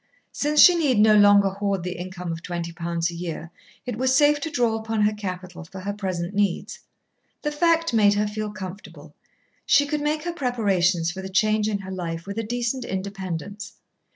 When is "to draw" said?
4.39-4.73